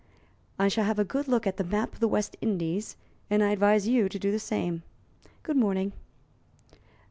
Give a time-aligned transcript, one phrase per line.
[0.57, 2.95] "I shall have a good look at a map of the West Indies,
[3.29, 4.81] and I advise you to do the same.
[5.43, 5.91] Good morning."